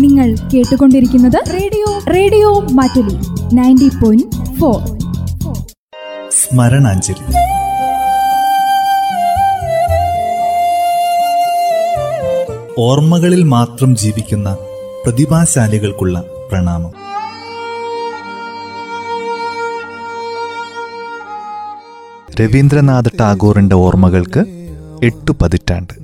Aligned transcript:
നിങ്ങൾ 0.00 0.28
കേട്ടുകൊണ്ടിരിക്കുന്നത് 0.54 1.38
radio 1.52 1.90
radio 2.14 2.50
Mattoli 2.74 3.16
ninety 3.54 3.90
point 4.00 4.28
four 4.58 4.78
സ്മരണാഞ്ജലി 6.40 7.26
ഓർമ്മകളിൽ 12.80 13.42
മാത്രം 13.48 13.90
ജീവിക്കുന്ന 13.96 14.48
പ്രതിഭാശാലികൾക്കുള്ള 15.04 16.16
പ്രണാമം 16.48 16.92
രവീന്ദ്രനാഥ് 22.40 23.10
ടാഗോറിന്റെ 23.20 23.76
ഓർമ്മകൾക്ക് 23.76 24.42
എട്ടു 25.02 25.32
പതിറ്റാണ്ട് 25.40 25.94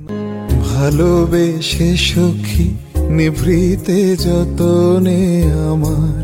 ভালোবেসে 0.67 1.89
সখী 2.05 2.67
নিভৃতে 3.09 3.97
যতনে 4.23 5.19
আমার 5.65 6.21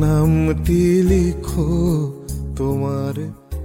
নামটি 0.00 0.80
লিখো 1.02 1.66
তোমার 2.58 3.14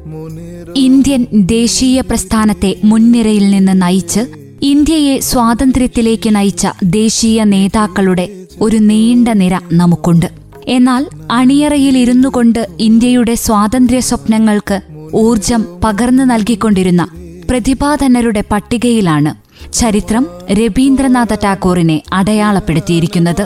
মনের 0.08 0.66
ഇന്ത്യൻ 0.78 1.22
ദേശീയ 1.52 2.02
പ്രസ്ഥാനത്തെ 2.02 2.72
മുൻനിരയിൽ 2.84 3.46
നിന്ന് 3.52 3.76
നയിച്ച് 3.82 4.22
ഇന്ത്യയെ 4.64 5.16
സ്വാതന്ത്ര്യത്തിലേക്ക് 5.22 6.30
നയിച്ച 6.36 6.64
ദേശീയ 6.92 7.44
നേതാക്കളുടെ 7.46 8.26
ഒരു 8.62 8.78
നീണ്ട 8.82 9.30
നിര 9.34 9.56
നമുക്കുണ്ട് 9.74 10.30
എന്നാൽ 10.68 11.04
അണിയറയിൽ 11.32 11.96
ഇരുന്നു 11.98 12.30
കൊണ്ട് 12.30 12.60
ഇന്ത്യയുടെ 12.80 13.36
സ്വാതന്ത്ര്യ 13.36 14.00
സ്വപ്നങ്ങൾക്ക് 14.00 14.78
ഊർജം 15.18 15.62
പകർന്നു 15.84 16.24
നൽകിക്കൊണ്ടിരുന്ന 16.24 17.04
പ്രതിഭാധനരുടെ 17.50 18.44
പട്ടികയിലാണ് 18.52 19.32
ചരിത്രം 19.74 20.24
രവീന്ദ്രനാഥ 20.52 21.34
ടാഗോറിനെ 21.44 21.98
അടയാളപ്പെടുത്തിയിരിക്കുന്നത് 22.14 23.44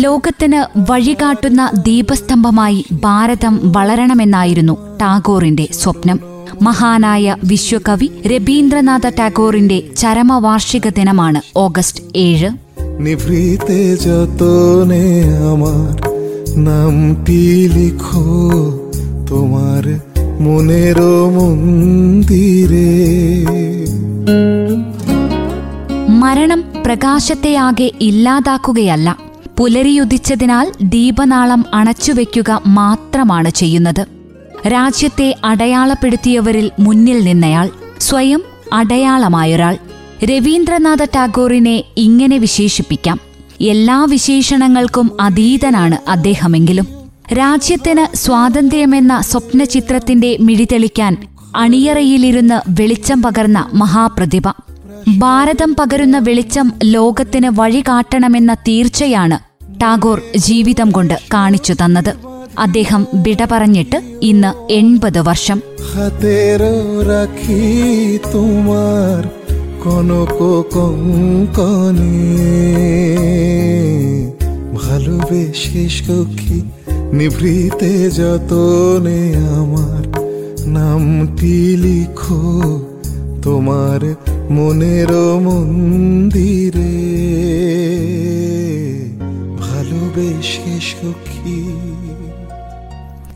ലോകത്തിന് 0.00 0.60
വഴികാട്ടുന്ന 0.90 1.62
ദീപസ്തംഭമായി 1.82 2.80
ഭാരതം 3.04 3.54
വളരണമെന്നായിരുന്നു 3.76 4.74
ടാഗോറിന്റെ 5.00 5.66
സ്വപ്നം 5.72 6.18
മഹാനായ 6.62 7.36
വിശ്വകവി 7.44 8.08
രവീന്ദ്രനാഥ 8.26 9.08
ടാഗോറിന്റെ 9.18 9.78
ചരമവാർഷിക 9.96 10.88
ദിനമാണ് 10.88 11.40
ഓഗസ്റ്റ് 11.56 12.02
ഏഴ് 12.18 12.50
নিভৃতে 13.00 13.78
যতনে 14.04 15.04
আমার 15.44 15.94
নামটি 16.64 17.40
লিখো 17.68 18.24
তোমার 19.30 19.84
মনের 20.40 20.98
মন্দিরে 21.34 22.88
മരണം 26.25 26.63
പ്രകാശത്തെയാകെ 26.85 27.91
ഇല്ലാതാക്കുകയല്ല. 28.01 29.17
പുലരിയുദിച്ചതിനാൽ 29.59 30.71
ദീപനാളം 30.81 31.65
അണച്ചുവെക്കുക 31.73 32.61
മാത്രമാണ് 32.67 33.49
ചെയ്യുന്നത്. 33.49 34.05
രാജ്യത്തെ 34.67 35.35
അടയാളപ്പെടുത്തിയവരിൽ 35.43 36.71
മുന്നിൽ 36.79 37.23
നിന്നയാൾ 37.23 37.69
സ്വയം 37.99 38.43
അടയാളമായൊരാൾ. 38.73 39.77
രവീന്ദ്രനാഥ 40.25 41.03
ടാഗോറിനെ 41.03 41.83
ഇങ്ങനെ 41.97 42.37
വിശേഷിപ്പിക്കാം. 42.37 43.19
എല്ലാ 43.61 44.03
വിശേഷണങ്ങൾക്കും 44.03 45.11
അതീതനാണ് 45.21 46.09
അദ്ദേഹമെങ്കിലും. 46.09 46.87
രാജ്യത്തിന് 47.33 48.15
സ്വാതന്ത്ര്യമെന്ന 48.15 49.21
സ്വപ്നചിത്രത്തിന്റെ 49.21 50.37
മിഴിതെളിക്കാൻ 50.39 51.27
അണിയറയിലിരുന്ന് 51.55 52.81
വെളിച്ചം 52.81 53.21
പകർന്ന 53.21 53.69
മഹാപ്രതിഭ. 53.73 54.43
ഭാരതം 55.18 55.70
പകരുന്ന 55.74 56.18
വെളിച്ചം 56.18 56.66
ലോകത്തിന് 56.84 57.48
വഴികാട്ടണമെന്ന 57.58 58.54
തീർച്ചയാണ് 58.68 59.38
ടാഗോർ 59.80 60.18
ജീവിതം 60.38 60.90
കൊണ്ട് 60.90 61.16
കാണിച്ചു 61.34 61.74
തന്നത് 61.82 62.12
അദ്ദേഹം 62.58 63.06
വിട 63.14 63.42
പറഞ്ഞിട്ട് 63.50 63.98
ഇന്ന് 64.22 64.50
എൺപത് 64.72 65.20
വർഷം 65.20 65.58
হাতের 65.90 66.62
রাখি 67.08 67.60
তোমার 68.32 69.20
কনক 69.84 70.32
কঙ্কনে 70.72 72.12
ভালোবেসে 74.76 75.84
সখী 75.96 76.58
নিভৃতে 77.12 77.92
যতনে 78.10 79.20
আমার 79.54 80.02
নামটি 80.68 81.54
লিখো 81.76 82.42
তোমার 83.44 84.00
মনের 84.50 85.10
মন্দিরে 85.44 86.92
ভালোবেসে 89.60 90.76
সখী 90.80 91.58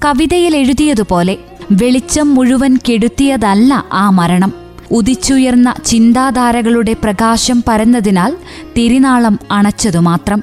കവിതയിൽ 0.04 0.56
എഴുതിയതുപോലെ 0.56 1.34
വെളിച്ചം 1.72 2.34
മുഴുവൻ 2.34 2.76
കെടുത്തിയതല്ല 2.88 3.82
ആ 3.92 4.10
മരണം 4.10 4.52
ഉദിച്ചുയർന്ന 4.90 5.74
ചിന്താധാരകളുടെ 5.86 6.92
പ്രകാശം 6.92 7.62
പരന്നതിനാൽ 7.68 8.32
തിരിനാളം 8.76 9.38
അണച്ചതുമാത്രം 9.50 10.40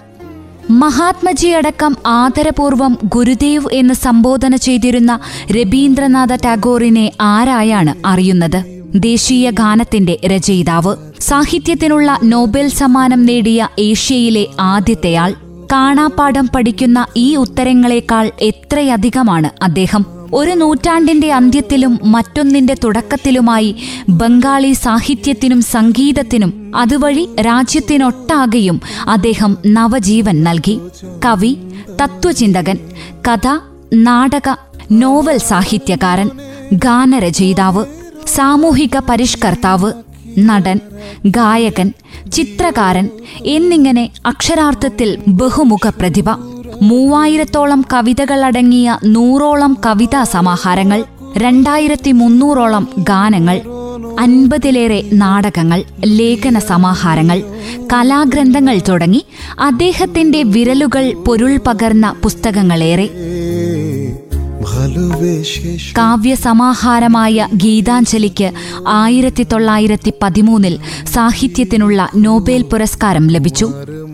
മഹാത്മജിയടക്കം 0.71 1.95
ആദരപൂർവം 2.05 2.97
ഗുരുദേവ് 3.03 3.73
എന്ന് 3.73 3.93
സംബോധന 3.93 4.55
ചെയ്തിരുന്ന 4.55 5.19
രവീന്ദ്രനാഥ 5.51 6.35
ടാഗോറിനെ 6.45 7.11
ആരായാണ് 7.21 7.93
അറിയുന്നത് 8.05 8.74
ദേശീയ 8.94 9.50
ഗാനത്തിന്റെ 9.50 10.20
രചയിതാവ്. 10.26 10.96
സാഹിത്യത്തിനുള്ള 11.20 12.18
നോബൽ 12.24 12.68
സമ്മാനം 12.68 13.26
നേടിയ 13.26 13.68
ഏഷ്യയിലെ 13.78 14.46
ആദ്യത്തെയാൾ. 14.60 15.34
കാണാപ്പാഠം 15.72 16.48
പഠിക്കുന്ന 16.54 17.06
ഈ 17.16 17.36
ഉത്തരങ്ങളെക്കാൾ 17.36 18.30
എത്രയധികമാണ് 18.40 19.64
അദ്ദേഹം? 19.64 20.06
ഒരു 20.34 20.50
നൂറ്റാണ്ടിന്റെ 20.50 21.32
അന്ത്യത്തിലും 21.32 21.98
മറ്റൊന്നിന്റെ 22.04 22.74
തുടക്കത്തിലുമായി 22.84 23.76
ബംഗാളി 24.08 24.72
സാഹിത്യത്തിനും 24.72 25.62
സംഗീതത്തിനും 25.62 26.72
അതുവഴി 26.76 27.28
രാജ്യത്തിനൊട്ടാകെയും 27.40 28.80
അദ്ദേഹം 29.08 29.56
നവജീവൻ 29.66 30.44
നൽകി. 30.44 30.78
കവി 31.24 31.56
തത്വചിന്തകൻ 32.02 32.78
കഥ 33.28 33.58
നാടക 33.94 34.56
നോവൽ 34.92 35.36
സാഹിത്യകാരൻ 35.36 36.30
ഗാനരചയിതാവ്. 36.72 37.84
സാമൂഹിക 38.26 38.98
പരിഷ്കർത്താവ് 39.08 39.92
നടൻ 40.38 40.80
ഗായകൻ 41.26 41.92
ചിത്രകാരൻ 42.30 43.06
എന്നിങ്ങനെ 43.46 44.10
അക്ഷരാർത്ഥത്തിൽ 44.26 45.18
ബഹുമുഖ 45.28 45.90
പ്രതിഭ. 46.00 46.28
മൂവായിരത്തോളം 46.82 47.84
കവിതകളടങ്ങിയ 47.92 48.98
നൂറോളം 49.04 49.76
കവിതാ 49.86 50.24
സമാഹാരങ്ങൾ 50.24 51.04
രണ്ടായിരത്തി 51.36 52.12
മുന്നൂറോളം 52.12 52.88
ഗാനങ്ങൾ 52.98 53.56
അൻപതിലേറെ 54.20 55.04
നാടകങ്ങൾ 55.12 55.84
ലേഖന 56.04 56.58
സമാഹാരങ്ങൾ 56.58 57.38
കലാഗ്രന്ഥങ്ങൾ 57.92 58.78
തുടങ്ങി 58.88 59.24
അദ്ദേഹത്തിന്റെ 59.60 60.42
വിരലുകൾ 60.42 61.12
പൊരുൾ 61.26 61.56
പകർന്ന 61.66 62.14
പുസ്തകങ്ങളേറെ. 62.24 63.06
കാവ്യസമാഹാരമായ 65.95 67.47
ഗീതാഞ്ജലിക്ക് 67.55 68.47
ആയിരത്തി 68.95 69.43
തൊള്ളായിരത്തി 69.43 70.11
പതിമൂന്നിൽ 70.21 70.75
സാഹിത്യത്തിനുള്ള 71.07 72.09
നോബേൽ 72.17 72.63
പുരസ്കാരം 72.63 73.25
ലഭിച്ചു 73.29 73.67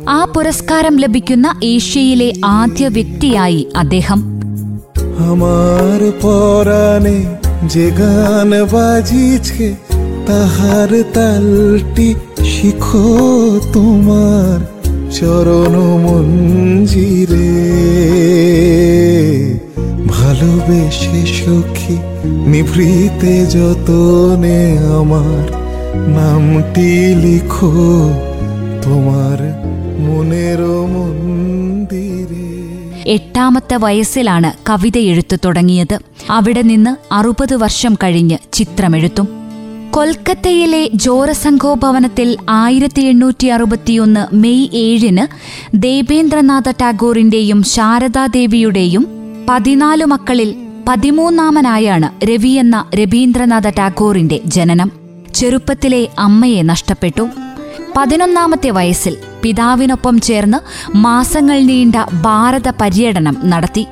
ആ 0.10 0.20
പുരസ്കാരം 0.34 0.96
ലഭിക്കുന്ന 0.98 1.48
ഏഷ്യയിലെ 1.66 2.30
ആദ്യ 2.54 2.88
വ്യക്തിയായി 2.88 3.62
അദ്ദേഹം 3.76 4.22
আমার 5.28 6.02
পরাণে 6.22 7.18
যে 7.68 7.86
গান 8.00 8.52
বাজিছে 8.72 9.68
তাহার 10.28 10.92
তালটি 11.14 12.10
শিখো 12.46 13.06
তোমার 13.74 14.58
চরণ 15.12 15.76
মঞ্জিরে 16.04 17.52
ভালোবেসে 20.42 21.22
সখী 21.38 21.96
নিভৃতে 22.48 23.34
যতনে 23.54 24.58
আমার 24.92 25.46
নামটি 26.10 26.90
লিখো 27.16 27.72
তোমার 28.86 29.40
মনের 30.00 30.62
মন্দিরে 30.94 32.46
എട്ടാമത്തെ 33.16 33.76
വയസ്സിലാണ് 33.78 34.52
കവിത 34.70 34.98
എഴുത്തു 35.08 35.36
തുടങ്ങിയത് 35.46 35.98
അവിടെ 36.30 36.62
നിന്ന് 36.62 36.94
അറുപത് 37.14 37.56
വർഷം 37.56 37.94
കഴിഞ്ഞ് 38.04 38.38
ചിത്രമെഴുത്തും 38.54 39.28
കൊൽക്കത്തയിലെ 39.92 40.82
ജോറസംഘോ 41.04 41.74
ഭവനത്തിൽ 41.76 42.30
ആയിരത്തി 42.56 43.04
എണ്ണൂറ്റി 43.04 43.48
അറുപത്തിയൊന്ന് 43.48 44.24
മെയ് 44.36 44.66
ഏഴിന് 44.82 45.26
ദേവേന്ദ്രനാഥ 45.78 46.70
ടാഗോറിന്റെയും 46.82 47.62
ശാരദാദേവിയുടെയും 47.74 49.06
പതിനാലു 49.49 50.05
മക്കളിൽ 50.05 50.55
പതിമൂന്നാമനായാണ് 50.89 52.25
രവി 52.25 52.49
എന്ന 52.49 52.91
രവീന്ദ്രനാഥ 52.95 53.69
ടാഗോറിന്റെ 53.69 54.41
ജനനം. 54.45 54.93
ചെറുപ്പത്തിലെ 55.35 56.09
അമ്മയെ 56.19 56.63
നഷ്ടപ്പെട്ടു. 56.63 57.29
പതിനൊന്നാമത്തെ 57.97 58.71
വയസ്സിൽ 58.71 59.17
പിതാവിനൊപ്പം 59.43 60.21
ചേർന്ന് 60.21 60.59
മാസങ്ങൾ 60.97 61.61
നീണ്ട 61.61 61.95
ഭാരത 62.23 62.73
പര്യടനം 62.81 63.37
നടത്തി. 63.45 63.87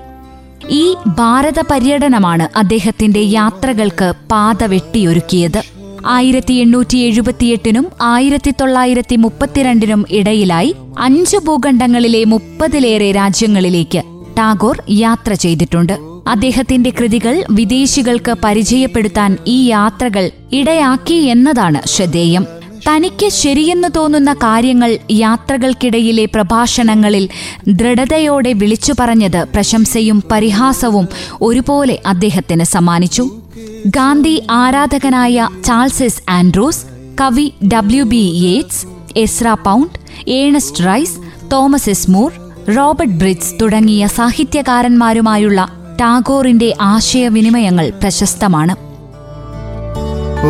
ഈ 0.70 0.94
ഭാരത 1.06 1.60
പര്യടനമാണ് 1.70 2.48
അദ്ദേഹത്തിന്റെ 2.58 3.20
യാത്രകൾക്ക് 3.20 4.12
പാത 4.30 4.64
വെട്ടിയൊരുക്കിയത്. 4.64 5.62
ആയിരത്തി 6.06 6.54
എണ്ണൂറ്റി 6.54 6.96
എഴുപത്തിയെട്ടിനും 6.96 7.86
ആയിരത്തി 8.02 8.50
തൊള്ളായിരത്തി 8.50 9.16
മുപ്പത്തിരണ്ടിനും 9.16 10.04
ഇടയിലായി 10.10 10.76
അഞ്ച് 10.98 11.36
ഭൂഖണ്ഡങ്ങളിലെ 11.36 12.24
മുപ്പതിലേറെ 12.24 13.12
രാജ്യങ്ങളിലേക്ക് 13.12 14.19
ടാഗോർ 14.40 14.82
യാത്ര 14.90 15.32
ചെയ്തിട്ടുണ്ട്. 15.32 15.98
അദ്ദേഹത്തിന്റെ 16.28 16.90
കൃതികൾ 16.90 17.44
വിദേശികൾക്ക് 17.50 18.36
പരിചയപ്പെടുത്താൻ 18.44 19.38
ഈ 19.46 19.66
യാത്രകൾ 19.66 20.30
ഇടയാക്കി 20.52 21.14
എന്നതാണ് 21.14 21.86
ശ്രദ്ധേയം. 21.86 22.46
തനിക്ക് 22.88 23.28
ശരിയെന്ന് 23.28 23.88
തോന്നുന്ന 23.96 24.32
കാര്യങ്ങൾ 24.32 24.98
യാത്രകൾക്കിടയിലെ 25.10 26.24
പ്രഭാഷണങ്ങളിൽ 26.24 27.28
ദൃഢതയോടെ 27.68 28.52
വിളിച്ചു 28.52 28.94
പറഞ്ഞത് 29.00 29.46
പ്രശംസയും 29.54 30.22
പരിഹാസവും 30.30 31.08
ഒരുപോലെ 31.42 31.98
അദ്ദേഹത്തിന് 32.06 32.64
സമ്മാനിച്ചു. 32.64 33.30
ഗാന്ധി 33.86 34.42
ആരാധകനായ 34.50 35.48
ചാൾസസ് 35.64 36.30
ആൻഡ്രൂസ് 36.30 36.84
കവി 37.20 37.52
W 37.68 38.04
B 38.04 38.32
Yeats 38.34 38.86
Ezra 39.16 39.56
Pound 39.66 40.30
Ernest 40.30 40.86
Rhys 40.86 41.18
Thomas 41.52 41.90
S 41.90 42.10
Moore 42.10 42.32
Robert 42.77 43.17
Bridges 43.17 43.53
തുടങ്ങിയ 43.61 44.07
സാഹിത്യകാരന്മാരുമായുള്ള 44.07 45.59
ടാഗോറിന്റെ 46.01 46.75
ആശയവിനിമയങ്ങൾ 46.85 47.89
പ്രശസ്തമാണ് 48.01 48.73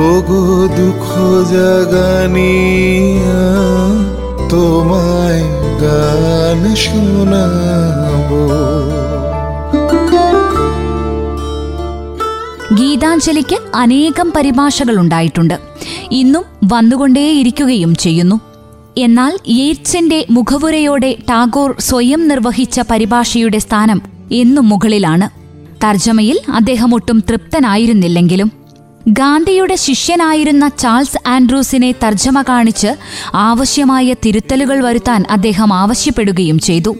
ওগো 0.03 0.41
দুঃখ 0.77 1.09
জাগানিয়া 1.51 3.43
তোমায় 4.49 5.41
গান 5.81 6.75
শোনাবো 6.75 8.41
ഗീതാഞ്ജലിക്ക് 12.73 13.57
അനേകം 13.75 14.31
പരിഭാഷകളുണ്ടായിട്ടുണ്ട് 14.35 15.57
ഇന്നും 16.11 16.43
വന്നുകൊണ്ടേയിരിക്കുകയും 16.63 17.95
ചെയ്യുന്നു 17.95 18.37
എന്നാൽ 18.98 19.38
യേറ്റ്സിന്റെ 19.48 20.26
മുഖവുരയോടെ 20.30 21.16
ടാഗോർ 21.30 21.74
സ്വയം 21.80 22.28
നിർവഹിച്ച 22.28 22.80
പരിഭാഷയുടെ 22.90 23.58
സ്ഥാനം 23.58 24.02
എന്നും 24.32 24.68
മുകളിലാണ്. 24.68 25.30
തർജമയിൽ 25.84 26.40
അദ്ദേഹം 26.52 26.94
ഒട്ടും 26.94 27.24
തൃപ്തനായിരുന്നില്ലെങ്കിലും 27.28 28.52
ഗാന്ധിയുടെ 29.08 29.74
ശിഷ്യനായിരുന്ന 29.74 30.68
ചാൾസ് 30.68 31.28
ആൻഡ്രൂസിനെ 31.28 31.92
തർജമ 31.92 32.42
കാണിച്ച് 32.42 32.88
ആവശ്യമായ 33.34 34.14
തിരുത്തലുകൾ 34.26 34.84
വരുത്താൻ 34.84 35.24
അദ്ദേഹം 35.30 35.74
ആവശ്യപ്പെടുകയും 35.74 36.58
ചെയ്തു. 36.58 36.96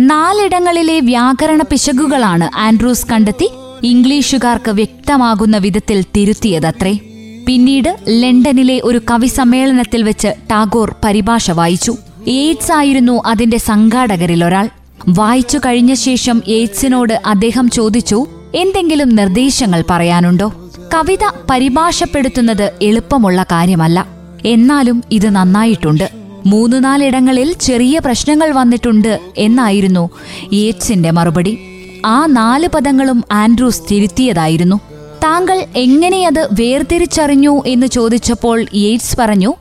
നാലിടങ്ങളിലെ 0.00 1.00
വ്യാകരണ 1.00 1.62
പിശകുകളാണ് 1.62 2.56
ആൻഡ്രൂസ് 2.56 3.06
കണ്ടെത്തി 3.06 3.50
ഇംഗ്ലീഷുകാർക്ക് 3.82 4.70
വ്യക്തമാകുന്ന 4.70 5.56
വിധത്തിൽ 5.56 6.04
തിരുത്തിയതത്രേ. 6.16 6.98
പിന്നീട് 7.46 7.98
ലണ്ടനിലെ 8.08 8.80
ഒരു 8.84 9.00
കവി 9.10 9.26
സമ്മേളനത്തിൽ 9.26 10.02
വെച്ച് 10.02 10.28
ടാഗോർ 10.50 10.94
പരിഭാഷ 11.04 11.50
വായിച്ചു. 11.50 11.96
എയ്ഡ്സ് 12.28 12.72
ആയിരുന്നു 12.72 13.22
അതിന്റെ 13.26 13.58
സംഘാടകരിൽ 13.58 14.44
ഒരാൾ. 14.44 14.68
വായിച്ചു 15.08 15.58
കഴിഞ്ഞ 15.58 15.94
ശേഷം 15.94 16.42
എയ്ഡ്സിനോട് 16.48 17.22
അദ്ദേഹം 17.26 17.70
ചോദിച്ചു 17.70 18.26
എന്തെങ്കിലും 18.54 19.08
നിർദ്ദേശങ്ങൾ 19.08 19.84
പറയാനുണ്ടോ? 19.90 20.70
കവിത 20.94 21.18
പരിഭാഷപ്പെടുത്തുന്നത് 21.50 22.72
എളുപ്പമുള്ള 22.82 23.42
കാര്യമല്ല. 23.42 24.06
എന്നാലും 24.46 25.04
ഇത് 25.10 25.30
നന്നായിട്ടുണ്ട്. 25.30 26.10
മൂന്ന് 26.46 26.84
നാലിടങ്ങളിൽ 26.84 27.52
ചെറിയ 27.52 27.98
പ്രശ്നങ്ങൾ 27.98 28.52
വന്നിട്ടുണ്ട് 28.52 29.20
എന്നായിരുന്നു 29.38 30.10
യേറ്റ്സിന്റെ 30.52 31.10
മറുപടി. 31.10 31.58
ആ 32.06 32.26
നാല് 32.26 32.68
പദങ്ങളും 32.68 33.24
ആൻഡ്രൂസ് 33.32 33.80
തിരുത്തിയതായിരുന്നു. 33.90 34.80
താങ്കൾ 35.22 35.64
എങ്ങനെയത് 35.76 36.48
വേർതിരിച്ചറിഞ്ഞു 36.52 37.62
എന്ന് 37.66 37.86
ചോദിച്ചപ്പോൾ 37.86 38.66
യേറ്റ്സ് 38.74 39.16
പറഞ്ഞു 39.18 39.54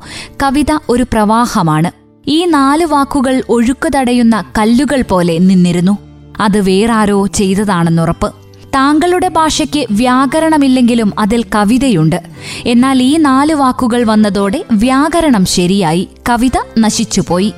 കവിത 0.44 0.78
ഒരു 0.90 1.04
പ്രവാഹമാണ്. 1.04 1.92
ഈ 2.28 2.46
നാല് 2.46 2.86
വാക്കുകൾ 2.86 3.44
ഒഴുക്ക് 3.50 3.92
തടയുന്ന 3.96 4.44
കല്ലുകൾ 4.60 5.02
പോലെ 5.02 5.38
നിന്നിരുന്നു. 5.38 5.98
അത് 6.40 6.62
വേറാരോ 6.62 7.28
ചെയ്തതാണെന്നുറപ്പ്. 7.28 8.34
താങ്കളുടെ 8.76 9.28
ഭാഷയ്ക്ക് 9.28 9.88
വ്യാകരണമില്ലെങ്കിലും 9.92 11.14
അതിൽ 11.20 11.46
കവിതയുണ്ട്. 11.56 12.22
എന്നാൽ 12.66 13.04
ഈ 13.04 13.18
നാല് 13.18 13.54
വാക്കുകൾ 13.54 14.04
വന്നതോടെ 14.04 14.66
വ്യാകരണം 14.72 15.46
ശരിയായി. 15.46 16.08
കവിത 16.30 16.80
നശിച്ചുപോയി. 16.80 17.54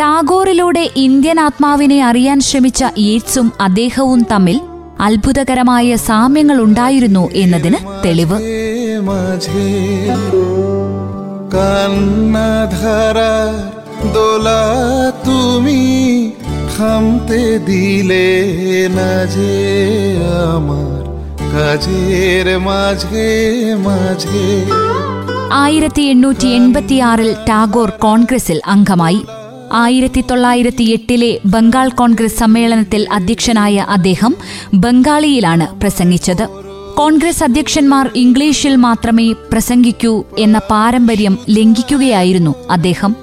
ടാഗോറിലൂടെ 0.00 0.90
ഇന്ത്യൻ 0.96 1.40
ആത്മാവിനെ 1.40 2.04
അറിയാൻ 2.04 2.40
ശ്രമിച്ച 2.40 2.84
യേറ്റ്സും 2.98 3.52
അദ്ദേഹവും 3.60 4.26
തമ്മിൽ 4.32 4.60
അത്ഭുതകരമായ 4.99 5.95
സാമ്യങ്ങളുണ്ടായിരുന്നു 6.07 7.23
എന്നതിന് 7.33 7.79
തെളിവ് 8.05 8.37
মাঝে 9.03 9.67
কান্না 11.53 12.49
ধারা 12.75 13.33
দোলা 14.13 14.61
তুমি 15.25 15.81
থামতে 16.73 17.41
দিলে 17.59 18.27
না 18.89 19.11
যে 19.25 19.53
আমার 20.47 21.01
কাজের 21.53 22.47
মাঝে 22.59 23.27
মাঝে 23.79 24.43
ആയിരത്തി 25.55 26.03
എണ്ണൂറ്റി 26.09 26.47
എൺപത്തിയാറിൽ 26.55 27.31
ടാഗോർ 27.49 27.89
കോൺഗ്രസിൽ 27.99 28.59
അംഗമായി 28.65 29.21
ആയിരത്തി 29.72 30.24
തൊള്ളായിരത്തി 30.30 30.84
എട്ടിലെ 30.84 31.38
ബംഗാൾ 31.46 31.88
കോൺഗ്രസ് 31.88 32.38
സമ്മേളനത്തിൽ 32.38 33.06
അധ്യക്ഷനായ 33.12 33.86
അദ്ദേഹം 33.88 34.34
ബംഗാളിയിലാണ് 34.74 35.80
പ്രസംഗിച്ചത്. 35.80 36.48
കോൺഗ്രസ് 36.96 37.44
അധ്യക്ഷന്മാർ 37.44 38.10
ഇംഗ്ലീഷിൽ 38.16 38.76
മാത്രമേ 38.76 39.32
പ്രസംഗിക്കൂ 39.32 40.24
എന്ന 40.38 40.58
പാരമ്പര്യം 40.58 41.38
ലംഘിക്കുകയായിരുന്നു 41.50 42.54
അദ്ദേഹം. 42.70 43.16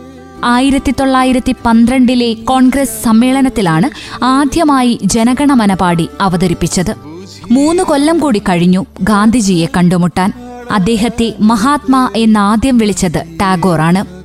ആയിരത്തി 0.43 0.93
തൊള്ളായിരത്തി 0.99 1.55
പന്ത്രണ്ടിലെ 1.65 2.33
കോൺഗ്രസ് 2.33 3.03
സമ്മേളനത്തിലാണ് 3.03 3.89
ആദ്യമായി 4.23 4.99
ജനഗണമന 5.03 5.73
പാടി 5.73 6.09
അവതരിപ്പിച്ചത്. 6.21 6.95
മൂന്ന് 7.51 7.83
കൊല്ലം 7.83 8.19
കൂടി 8.19 8.39
കഴിഞ്ഞു 8.39 8.85
ഗാന്ധിജിയെ 9.01 9.67
കണ്ടുമുട്ടാൻ. 9.77 10.33
അദ്ദേഹത്തെ 10.71 11.33
മഹാത്മാ 11.39 12.09
എന്നാദ്യം 12.15 12.77
വിളിച്ചത് 12.77 13.25
ടാഗോറാണ്. 13.41 14.18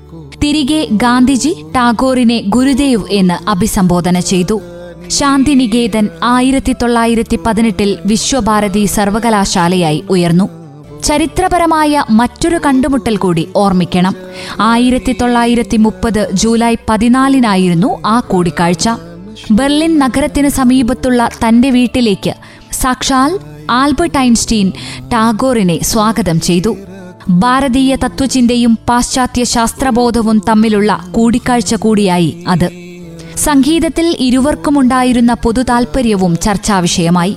തിരികെ 0.44 0.88
ഗാന്ധിജി 0.90 1.64
ടാഗോറിനെ 1.76 2.42
ഗുരുദേവ് 2.46 3.04
എന്ന് 3.10 3.50
അഭിസംബോധന 3.50 4.20
ചെയ്തു. 4.20 4.60
ശാന്തിനികേതൻ 5.08 6.08
ആയിരത്തി 6.24 6.72
തൊള്ളായിരത്തി 6.72 7.38
പതിനെട്ടിൽ 7.46 7.98
വിശ്വഭാരതി 8.06 8.84
സർവകലാശാലയായി 8.84 10.04
ഉയർന്നു. 10.10 10.48
ചരിത്രപരമായ 11.04 12.04
മറ്റൊരു 12.10 12.60
കണ്ടുമുട്ടൽ 12.66 13.16
കൂടി 13.16 13.48
ഓർമ്മിക്കണം. 13.56 14.14
ആയിരത്തി 14.60 15.12
തൊള്ളായിരത്തി 15.12 15.76
മുപ്പത് 15.76 16.30
ജൂലൈ 16.32 16.74
പതിനാലിനായിരുന്നു 16.88 18.02
ആ 18.06 18.20
കൂടിക്കാഴ്ച. 18.20 18.88
ബെർലിൻ 19.50 19.98
നഗരത്തിന് 19.98 20.48
സമീപത്തുള്ള 20.48 21.28
തന്റെ 21.48 21.70
വീട്ടിലേക്ക് 21.70 22.34
സാക്ഷാൽ 22.72 23.38
ആൽബർട്ട് 23.70 24.18
ഐൻസ്റ്റീൻ 24.18 24.72
ടാഗോറിനെ 25.08 25.82
സ്വാഗതം 25.82 26.40
ചെയ്തു. 26.40 26.76
ഭാരതീയ 27.28 27.96
തത്വചിന്തയും 27.96 28.78
പാശ്ചാത്യ 28.88 29.44
ശാസ്ത്രബോധവും 29.44 30.42
തമ്മിലുള്ള 30.48 31.08
കൂടിക്കാഴ്ച 31.10 31.74
കൂടിയായി 31.74 32.44
അത്. 32.48 32.70
സംഗീതത്തിൽ 33.36 34.16
ഇരുവർക്കുമുണ്ടായിരുന്ന 34.20 35.34
പൊതു 35.34 35.62
താൽപ്പര്യവും 35.62 36.38
ചർച്ചാവിഷയമായി 36.38 37.36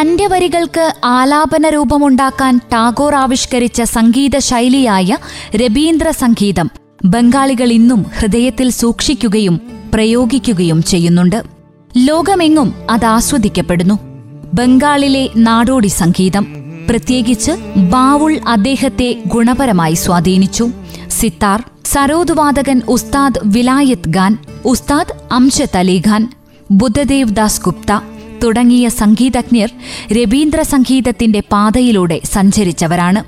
തന്റെ 0.00 0.26
വരികൾക്ക് 0.26 0.94
ആലാപന 1.04 1.68
രൂപമുണ്ടാക്കാൻ 1.68 2.60
ടാഗോർ 2.72 3.14
ആവിഷ്കരിച്ച 3.14 3.82
സംഗീത 3.82 4.38
ശൈലിയായ 4.38 5.16
രബീന്ദ്ര 5.56 6.10
സംഗീതം 6.10 6.70
ബംഗാളികൾ 7.04 7.72
ഇന്നും 7.72 8.06
ഹൃദയത്തിൽ 8.18 8.70
സൂക്ഷിക്കുകയും 8.70 9.60
പ്രയോഗിക്കുകയും 9.94 10.82
ചെയ്യുന്നുണ്ട്. 10.82 11.42
ലോകമെങ്ങും 11.96 12.74
അത് 12.90 13.04
ആസ്വദിക്കപ്പെടുന്നു. 13.04 13.98
ബംഗാളിലെ 14.54 15.30
നാടോടി 15.36 15.86
സംഗീതം 15.86 16.59
പ്രത്യേകിച്ച് 16.89 17.51
ബാവുൾ 17.89 18.39
അദ്ദേഹത്തെ 18.47 19.21
ഗുണപരമായി 19.27 19.95
സ്വാധീനിച്ചു 19.95 20.71
സിത്താർ 21.09 21.63
സരോദ് 21.85 22.31
വാദകൻ 22.31 22.81
ഉസ്താദ് 22.87 23.39
വിലായത്ത് 23.45 24.15
ഖാൻ 24.15 24.37
ഉസ്താദ് 24.65 25.31
അംഷത് 25.31 25.77
അലി 25.77 26.03
ഖാൻ 26.07 26.29
ബുദ്ധദേവ് 26.71 27.33
ദാസ് 27.33 27.61
ഗുപ്ത 27.61 28.01
തുടങ്ങിയ 28.43 28.89
സംഗീതജ്ഞർ 28.97 29.69
രവീന്ദ്ര 30.13 30.61
സംഗീതത്തിന്റെ 30.71 31.43
പാതയിലൂടെ 31.51 32.21
സഞ്ചരിച്ചവരാണ് 32.33 33.23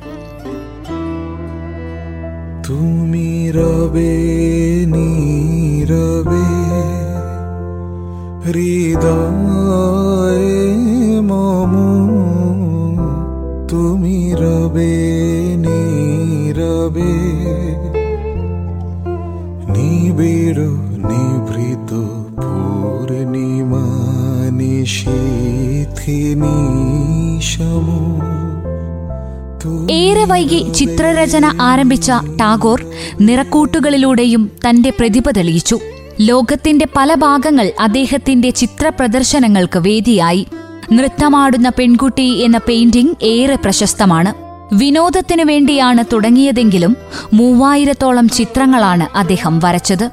তুমি 2.68 3.50
রবে 3.50 4.18
নীরবে 4.86 6.44
হৃদয়ে 8.46 10.66
মম 11.22 11.74
তুমি 13.72 14.34
রবে 14.34 14.96
নীরবে 15.58 17.14
নিবিড় 19.76 20.66
নিভৃত 21.10 21.92
পূর্ণিমা 22.42 23.86
নিশীথিনী 24.52 26.48
সমু 27.42 28.18
ഏറെ 29.98 30.24
വൈകി 30.24 30.72
ചിത്രരചന 30.72 31.54
ആരംഭിച്ച 31.62 32.12
ടാഗോർ 32.40 32.86
നിറക്കൂട്ടുകളിലൂടെയും 33.22 34.52
തന്റെ 34.68 34.90
പ്രതിഭ 34.90 35.32
തെളിയിച്ചു 35.32 35.80
ലോകത്തിന്റെ 36.20 36.88
പല 36.96 37.14
ഭാഗങ്ങൾ 37.20 37.72
അദ്ദേഹത്തിന്റെ 37.80 38.52
ചിത്ര 38.52 38.92
പ്രദർശനങ്ങൾക്ക് 39.00 39.80
വേദിയായി 39.80 40.48
നൃത്തമാടുന്ന 40.93 41.69
പെൺകുട്ടി 41.69 42.43
എന്ന 42.43 42.59
പെയിന്റിംഗ് 42.59 43.17
ഏറെ 43.23 43.55
പ്രശസ്തമാണ്. 43.55 44.35
വിനോദത്തിനു 44.75 45.45
വേണ്ടിയാണ് 45.45 46.05
തുടങ്ങിയതെങ്കിലും 46.13 46.97
മൂവായിരത്തോളം 47.35 48.29
ചിത്രങ്ങളാണ് 48.29 49.19
അദ്ദേഹം 49.19 49.61
വരച്ചത്. 49.65 50.11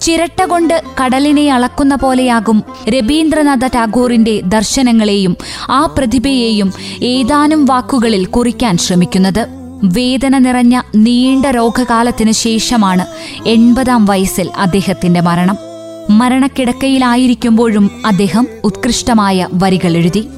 ചിരട്ട 0.00 0.42
കൊണ്ട് 0.42 0.82
കടലിനെ 1.04 1.52
അളക്കുന്ന 1.52 1.94
പോലെയാകും 1.94 2.62
രവീന്ദ്രനാഥ 2.88 3.66
ടാഗോറിന്റെ 3.66 4.40
ദർശനങ്ങളെയും 4.44 5.36
ആ 5.70 5.86
പ്രതിഭയെയും 5.98 6.72
ഏതാനും 7.02 7.64
വാക്കുകളിൽ 7.64 8.24
കുറിക്കാൻ 8.24 8.78
ശ്രമിക്കുന്നത്. 8.78 9.46
വേദന 9.84 10.38
നിറഞ്ഞ 10.38 10.80
നീണ്ട 10.96 11.46
രോഗകാലത്തിനു 11.46 12.32
ശേഷമാണ് 12.32 13.06
എൺപതാം 13.48 14.04
വയസ്സിൽ 14.04 14.50
അദ്ദേഹത്തിന്റെ 14.56 15.20
മരണം. 15.20 15.67
മരണക്കിടക്കയിലായിരിക്കുമ്പോഴും 16.10 17.90
അദ്ദേഹം 18.06 18.46
ഉത്കൃഷ്ടമായ 18.64 19.48
വരികൾ 19.52 19.96
എഴുതി. 19.96 20.28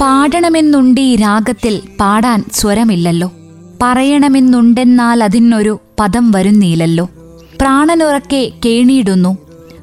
പാടണമെന്നുണ്ട് 0.00 1.00
ഈ 1.00 1.16
രാഗത്തിൽ 1.16 1.82
പാടാൻ 2.00 2.44
സ്വരമില്ലല്ലോ. 2.52 3.32
പറയണമെന്നുണ്ടെന്നാൽ 3.82 5.24
അതിനൊരു 5.24 5.80
പദം 6.00 6.30
വരുന്നില്ലല്ലോ 6.30 7.08
പ്രാണനുറക്കെ 7.60 8.52
കേണിയിടുന്നു 8.64 9.38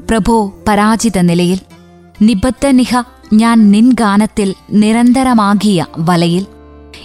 പ്രഭോ 0.09 0.53
പരാജിത 0.67 1.17
നിലയിൽ. 1.17 1.59
നിബദ്ധനിഹ 2.21 3.03
ഞാൻ 3.33 3.71
നിൻ 3.71 3.91
ഗാനത്തിൽ 3.91 4.55
നിരന്തരമാകിയ 4.71 5.85
വലയിൽ. 5.97 6.45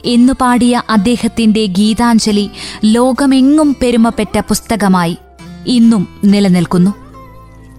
എന്നു 0.05 0.33
പാടിയ 0.41 0.83
അദ്ദേഹത്തിന്റെ 0.91 1.67
ഗീതാഞ്ജലി 1.67 2.51
ലോകമെങ്ങും 2.85 3.77
പെരുമപ്പെട്ട 3.83 4.39
പുസ്തകമായി 4.39 5.17
ഇന്നും 5.67 6.09
നിലനിൽക്കുന്നു. 6.25 7.02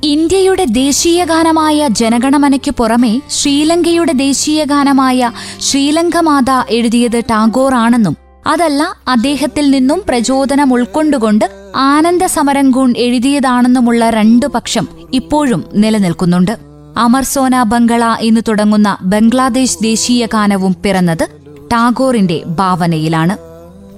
ഇന്ത്യയുടെ 0.03 0.65
ദേശീയഗാനമായ 0.65 1.87
ജനഗണമനയ്ക്കു 1.91 2.71
പുറമെ 2.77 3.21
ശ്രീലങ്കയുടെ 3.29 4.13
ദേശീയഗാനമായ 4.13 5.31
ശ്രീലങ്കമാത 5.59 6.51
എഴുതിയത് 6.69 7.23
ടാഗോർ 7.29 7.73
ആണെന്നും 7.73 8.17
അതല്ല 8.47 8.83
അദ്ദേഹത്തിൽ 9.07 9.71
നിന്നും 9.71 10.01
പ്രചോദനം 10.07 10.73
ഉൾക്കൊണ്ടുകൊണ്ട് 10.73 11.45
ആനന്ദ 11.75 12.25
സമരംഗൂൺ 12.25 12.93
എഴുതിയതാണെന്നുമുള്ള 12.97 14.09
രണ്ടു 14.09 14.45
പക്ഷം 14.45 14.87
ഇപ്പോഴും 15.13 15.63
നിലനിൽക്കുന്നുണ്ട്. 15.73 16.57
അമർസോന 16.97 17.63
ബംഗള 17.63 18.17
എന്ന് 18.21 18.41
തുടങ്ങുന്ന 18.47 18.97
ബംഗ്ലാദേശ് 19.01 19.77
ദേശീയ 19.83 20.25
ഗാനവും 20.25 20.75
പിറന്നത് 20.85 21.29
ടാഗോറിന്റെ 21.73 22.43
ഭാവനയിലാണ്. 22.59 23.52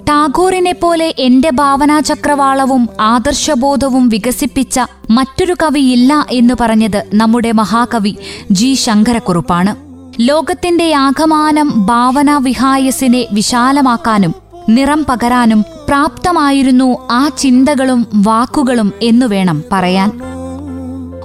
ടാഗോറിനെ 0.08 0.72
പോലെ 0.72 1.14
എന്റെ 1.18 1.50
ഭാവനാ 1.50 2.00
ചക്രവാളവും 2.00 2.88
ആദർശബോധവും 3.00 4.08
വികസിപ്പിച്ച 4.08 4.80
മറ്റൊരു 5.10 5.56
കവിയില്ല 5.62 6.26
എന്ന് 6.30 6.54
പറഞ്ഞത് 6.60 7.04
നമ്മുടെ 7.14 7.52
മഹാകവി 7.52 8.16
ജി 8.50 8.74
ശങ്കരക്കുറുപ്പാണ്. 8.74 9.76
ലോകത്തിന്റെ 10.20 10.94
ആകമാനം 10.94 11.86
ഭാവനാ 11.86 12.38
വിഹായസിനെ 12.38 13.26
വിശാലമാക്കാനും 13.32 14.34
നിറം 14.68 15.06
പകരാനും 15.08 15.64
പ്രാപ്തമായിരുന്നു 15.88 17.08
ആ 17.10 17.30
ചിന്തകളും 17.38 18.06
വാക്കുകളും 18.14 18.92
എന്നു 19.02 19.26
വേണം 19.26 19.64
പറയാൻ. 19.72 20.20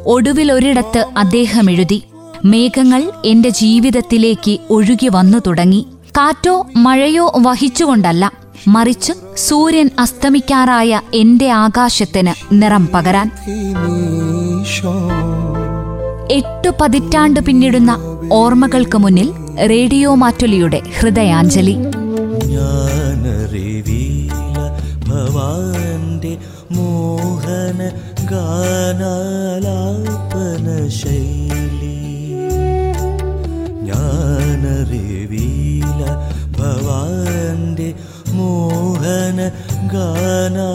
ഒടുവിലൊരിടത്ത് 0.05 1.05
അദ്ദേഹം 1.17 1.71
എഴുതി 1.71 2.03
മേഘങ്ങൾ 2.45 3.11
എന്റെ 3.25 3.49
ജീവിതത്തിലേക്ക് 3.49 4.57
ഒഴുകി 4.69 5.09
വന്നു 5.11 5.37
തുടങ്ങി. 5.47 5.85
കാറ്റോ 6.17 6.67
മഴയോ 6.75 7.31
വഹിച്ചുകൊണ്ടല്ല. 7.37 8.40
മറിച്ച് 8.67 9.13
സൂര്യൻ 9.35 9.89
അസ്തമിക്കാറായ 9.99 11.01
എന്റെ 11.13 11.51
ആകാശത്തിന് 11.51 12.53
നിറം 12.53 12.89
പകരാൻ. 12.93 13.31
എട്ടു 16.31 16.71
പതിറ്റാണ്ട് 16.81 17.39
പിന്നിടുന്ന 17.39 17.97
ഓർമ്മകൾക്ക് 18.31 18.97
മുന്നിൽ 18.97 19.33
റേഡിയോ 19.69 20.15
മാറ്റുലിയുടെ 20.15 20.81
ഹൃദയാഞ്ജലി. 20.99 21.77
മോഹന 26.71 27.91
ഗാനാലാപന 28.31 30.89
ശൈലി 30.89 31.40
गान 39.11 39.39
गानालापनशैली 39.93 40.67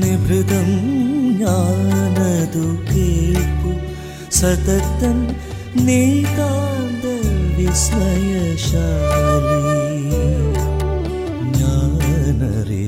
निभृतं 0.00 0.70
ज्ञान 1.38 2.18
केल्पु 2.90 3.70
सततं 4.36 5.16
निकान्त 5.76 7.04
विश्वयशाले 7.56 8.78
ज्ञान 11.56 12.40
रे 12.68 12.86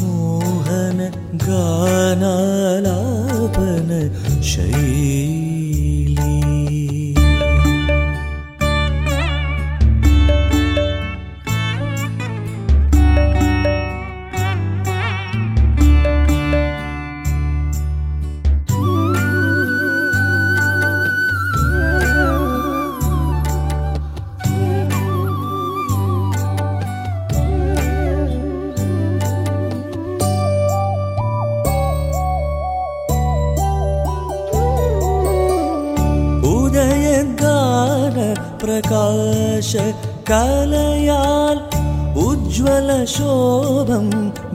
मोहन 0.00 0.98
गानालापन 1.48 2.78
शै 4.52 5.39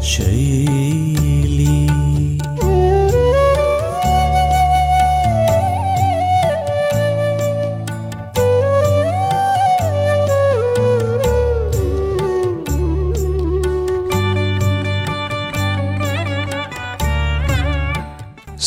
ശൈലി 0.00 1.03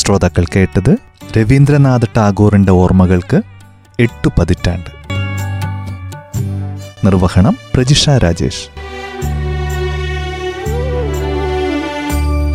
ശ്രോതാക്കൾ 0.08 0.46
കേട്ടത് 0.56 0.98
രവീന്ദ്രനാഥ് 1.38 2.08
ടാഗോറിന്റെ 2.18 2.72
ഓർമ്മകൾക്ക് 2.72 3.42
എട്ടു 4.00 4.30
പതിറ്റാണ്ട്. 4.40 4.90
നിർവഹണം 7.06 7.58
പ്രജിഷ 7.76 8.10
രാജേഷ്. 8.10 8.70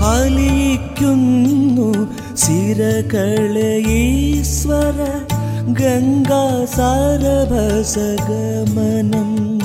അലിയിക്കുന്നു 0.04 2.11
സിരകളെ 2.37 3.85
ഈശ്വര 3.88 5.25
ഗംഗാ 5.66 6.64
സാരഭസഗമനം. 6.64 9.59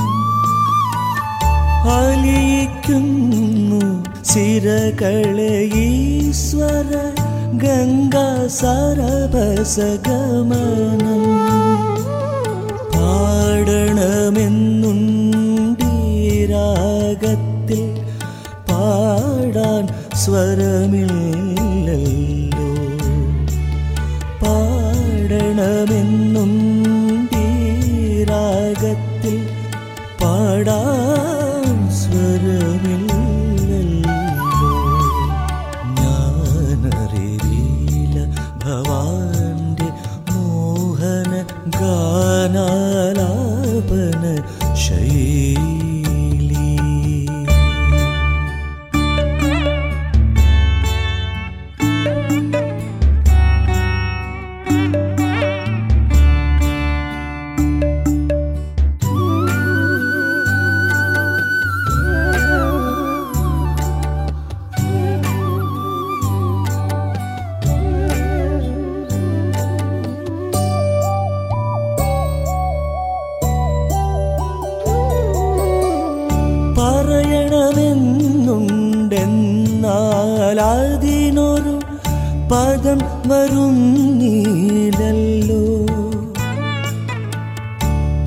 അലിയിക്കുന്നു 1.92 4.06
സിരകളെ 4.24 5.70
ഈശ്വര 5.76 7.17
ഗംഗാ 7.62 8.26
സാരഭസഗമനം 8.58 9.24
പാടണമെന്നുണ്ടീരാഗത്തിൽ 16.50 17.84
പാടാൻ 18.70 19.84
സ്വരമില്ലല്ലോ 20.24 21.57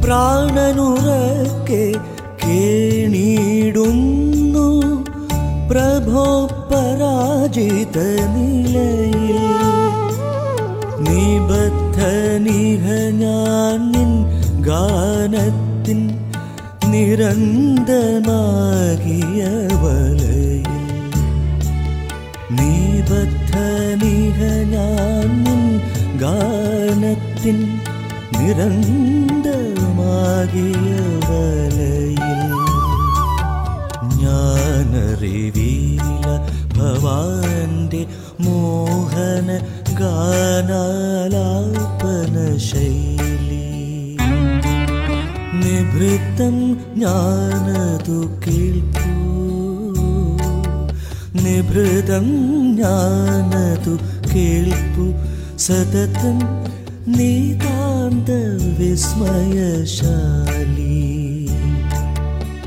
പ്രാണനുറക്കെ 0.02 1.84
കേണിടുന്നു 2.44 3.86
പ്രഭോ 5.70 6.24
പരാജിത 6.70 7.96
നിലയിൽ 8.34 9.38
നിബദ്ധ 11.06 11.98
നിഹ 12.46 12.84
ഞാൻ 13.22 13.80
നിൻ 13.92 14.10
ഗാനത്തിൻ 14.68 16.00
നിരന്തമാകിയ 16.92 18.20
വലയിൽ 19.82 20.84
നിബദ്ധ 22.58 23.52
നിഹ 24.02 24.38
ഞാൻ 24.74 25.30
നിൻ 25.44 25.62
ഗാനത്തിൻ 26.22 27.58
നിരന്തമാകിയ 30.40 30.96
വലയിൽ 31.28 32.40
ഞാനറിവീല 34.22 36.26
ഭവാന്റെ 36.78 38.06
മോഹന 38.40 39.60
ഗാനാലാപന 39.98 42.56
ശൈലി. 42.56 44.16
നിഭൃത്തം 45.52 46.76
ഞാനതു 46.96 48.38
കേൾക്കൂ. 48.46 49.10
നിഭൃതം 51.42 52.26
ഞാനതു 52.76 53.98
കേൾപ്പു. 54.34 55.14
സതതം 55.58 56.69
नितान्तविस्मयशाली। 57.16 57.90